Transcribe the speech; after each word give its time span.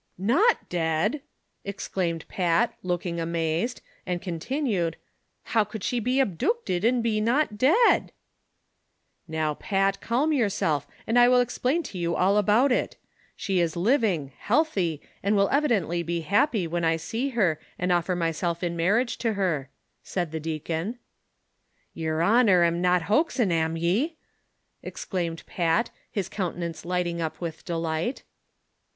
"Not 0.17 0.67
dead!" 0.67 1.21
exclaimed 1.63 2.27
Pat, 2.27 2.73
looking 2.81 3.19
amazed, 3.19 3.81
and 4.03 4.19
con 4.19 4.39
tinued," 4.39 4.95
how 5.53 5.63
could 5.63 5.83
she 5.83 5.99
be 5.99 6.15
abdoocted, 6.19 6.83
an" 6.83 7.03
be 7.03 7.21
not 7.21 7.55
dead 7.59 8.07
V" 8.07 8.11
"Now, 9.35 9.53
Pat, 9.53 10.01
calm 10.01 10.33
yourself, 10.33 10.87
and 11.05 11.19
I 11.19 11.27
will 11.29 11.39
explain 11.39 11.83
to 11.83 11.99
you 11.99 12.15
all 12.15 12.37
about 12.37 12.71
it; 12.71 12.97
she 13.35 13.59
is 13.59 13.75
living, 13.75 14.33
healthy 14.39 15.03
and 15.21 15.35
will 15.35 15.49
evidently 15.51 16.01
be 16.01 16.21
happy 16.21 16.65
when 16.65 16.83
I 16.83 16.93
shall 16.93 16.99
see 17.03 17.29
her 17.37 17.59
and 17.77 17.91
offer 17.91 18.15
myself 18.15 18.63
in 18.63 18.75
marriage 18.75 19.19
to 19.19 19.33
her," 19.33 19.69
said 20.01 20.31
the 20.31 20.39
deacon. 20.39 20.97
"Yer 21.93 22.21
honor 22.23 22.63
am 22.63 22.81
not 22.81 23.03
hoaxin', 23.03 23.51
am 23.51 23.77
ye? 23.77 24.15
"exclaimed 24.81 25.45
Pat, 25.45 25.91
his 26.09 26.27
countenance 26.27 26.85
lighting 26.85 27.21
up 27.21 27.39
with 27.39 27.63
delight. 27.63 28.23